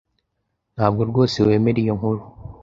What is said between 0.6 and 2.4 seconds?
Ntabwo rwose wemera iyo nkuru?